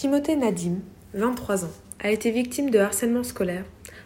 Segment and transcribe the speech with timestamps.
[0.00, 0.76] Timothée Nadim,
[1.14, 3.64] 23 ans, a été victime de harcèlement scolaire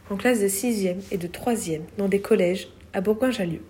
[0.09, 3.61] en classe de 6e et de 3e dans des collèges à Bourgoin-Jallieu.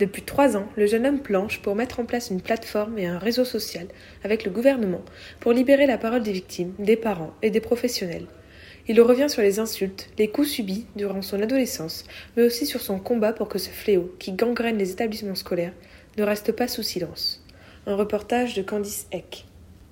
[0.00, 3.20] Depuis trois ans, le jeune homme planche pour mettre en place une plateforme et un
[3.20, 3.86] réseau social
[4.24, 5.02] avec le gouvernement
[5.38, 8.26] pour libérer la parole des victimes, des parents et des professionnels.
[8.88, 12.02] Il revient sur les insultes, les coups subis durant son adolescence,
[12.36, 15.74] mais aussi sur son combat pour que ce fléau, qui gangrène les établissements scolaires,
[16.18, 17.46] ne reste pas sous silence.
[17.86, 19.46] Un reportage de Candice Eck.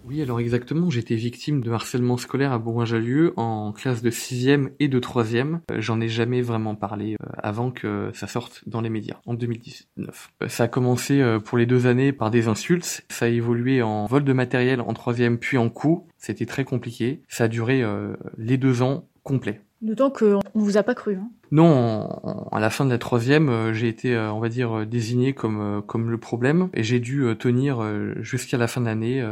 [0.04, 4.88] Oui, alors exactement, j'étais victime de harcèlement scolaire à Bourgoin-Jallieu en classe de 6e et
[4.88, 5.60] de 3e.
[5.70, 9.34] Euh, j'en ai jamais vraiment parlé euh, avant que ça sorte dans les médias, en
[9.34, 10.32] 2019.
[10.42, 14.06] Euh, ça a commencé pour les deux années par des insultes, ça a évolué en
[14.06, 17.22] vol de matériel en 3e puis en coups, c'était très compliqué.
[17.28, 17.84] Ça a duré
[18.38, 19.60] les deux ans complets.
[19.82, 21.16] D'autant qu'on vous a pas cru.
[21.16, 21.28] Hein.
[21.50, 22.08] Non,
[22.50, 25.34] à la fin de la troisième, euh, j'ai été, euh, on va dire, euh, désigné
[25.34, 27.82] comme comme le problème et j'ai dû tenir
[28.20, 29.22] jusqu'à la fin de l'année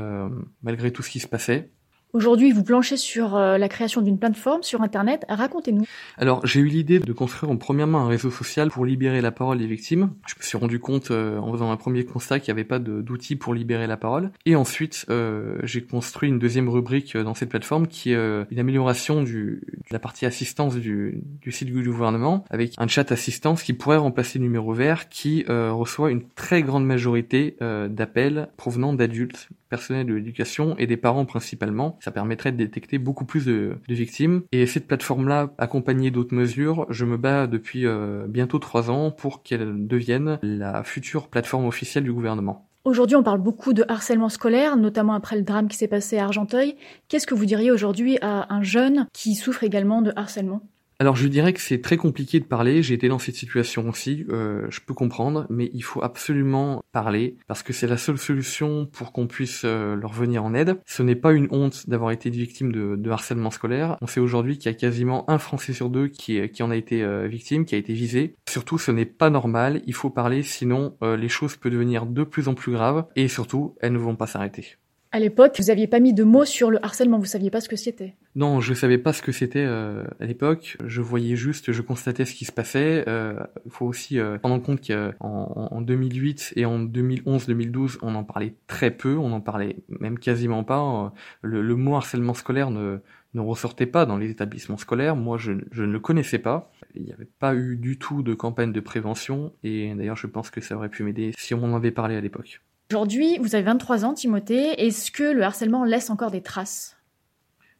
[0.62, 1.70] malgré tout ce qui se passait.
[2.12, 5.24] Aujourd'hui, vous planchez sur euh, la création d'une plateforme sur Internet.
[5.28, 5.84] Racontez-nous.
[6.16, 9.58] Alors, j'ai eu l'idée de construire en premièrement un réseau social pour libérer la parole
[9.58, 10.10] des victimes.
[10.26, 12.80] Je me suis rendu compte euh, en faisant un premier constat qu'il n'y avait pas
[12.80, 14.32] d'outils pour libérer la parole.
[14.44, 19.22] Et ensuite, euh, j'ai construit une deuxième rubrique dans cette plateforme qui est une amélioration
[19.22, 23.72] du, de la partie assistance du, du site du gouvernement avec un chat assistance qui
[23.72, 30.06] pourrait remplacer le numéro vert qui reçoit une très grande majorité d'appels provenant d'adultes personnel
[30.06, 31.98] de l'éducation et des parents principalement.
[32.00, 34.42] Ça permettrait de détecter beaucoup plus de, victimes.
[34.52, 39.42] Et cette plateforme-là, accompagnée d'autres mesures, je me bats depuis euh, bientôt trois ans pour
[39.42, 42.66] qu'elle devienne la future plateforme officielle du gouvernement.
[42.84, 46.24] Aujourd'hui, on parle beaucoup de harcèlement scolaire, notamment après le drame qui s'est passé à
[46.24, 46.76] Argenteuil.
[47.08, 50.62] Qu'est-ce que vous diriez aujourd'hui à un jeune qui souffre également de harcèlement?
[51.00, 54.26] Alors je dirais que c'est très compliqué de parler, j'ai été dans cette situation aussi,
[54.28, 58.84] euh, je peux comprendre, mais il faut absolument parler, parce que c'est la seule solution
[58.84, 60.78] pour qu'on puisse euh, leur venir en aide.
[60.84, 64.70] Ce n'est pas une honte d'avoir été victime de, harcèlement scolaire, on sait aujourd'hui qu'il
[64.70, 67.74] y a quasiment un Français sur deux qui, qui en a été euh, victime, qui
[67.74, 68.34] a été visé.
[68.46, 72.48] Surtout ce n'est pas normal, il faut parler, sinon les choses peuvent devenir de plus
[72.48, 74.76] en plus graves, et surtout elles ne vont pas s'arrêter.
[75.12, 77.68] À l'époque, vous n'aviez pas mis de mots sur le harcèlement, vous saviez pas ce
[77.68, 78.14] que c'était.
[78.36, 80.76] Non, je savais pas ce que c'était euh, à l'époque.
[80.84, 83.02] Je voyais juste, je constatais ce qui se passait.
[83.04, 83.34] Il euh,
[83.70, 88.54] faut aussi euh, prendre en compte qu'en en 2008 et en 2011-2012, on en parlait
[88.68, 91.12] très peu, on en parlait même quasiment pas.
[91.42, 92.98] Le, le mot harcèlement scolaire ne,
[93.34, 95.16] ne ressortait pas dans les établissements scolaires.
[95.16, 96.70] Moi, je, je ne le connaissais pas.
[96.94, 99.52] Il n'y avait pas eu du tout de campagne de prévention.
[99.64, 102.20] Et d'ailleurs, je pense que ça aurait pu m'aider si on en avait parlé à
[102.20, 102.60] l'époque.
[102.90, 104.84] Aujourd'hui, vous avez 23 ans, Timothée.
[104.84, 106.96] Est-ce que le harcèlement laisse encore des traces?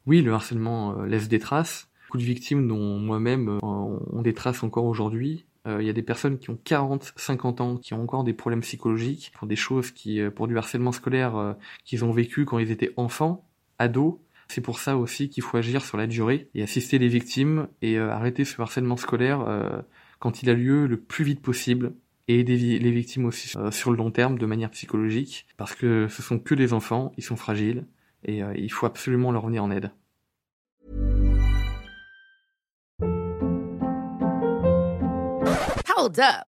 [0.05, 1.89] Oui, le harcèlement euh, laisse des traces.
[2.07, 5.45] Beaucoup de victimes, dont moi-même, euh, ont des traces encore aujourd'hui.
[5.67, 8.31] Euh, il y a des personnes qui ont 40, 50 ans, qui ont encore des
[8.31, 12.71] problèmes psychologiques, pour des choses qui, pour du harcèlement scolaire qu'ils ont vécu quand ils
[12.71, 13.45] étaient enfants,
[13.79, 14.15] ados.
[14.47, 17.99] C'est pour ça aussi qu'il faut agir sur la durée et assister les victimes et
[17.99, 19.45] arrêter ce harcèlement scolaire
[20.19, 21.91] quand il a lieu le plus vite possible
[22.31, 26.07] et aider les victimes aussi euh, sur le long terme de manière psychologique parce que
[26.07, 27.85] ce sont que des enfants, ils sont fragiles
[28.23, 29.91] et euh, il faut absolument leur venir en aide.